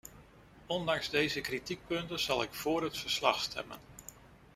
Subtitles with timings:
[0.65, 3.77] Ondanks deze kritiekpunten zal ik vóór het verslag stemmen.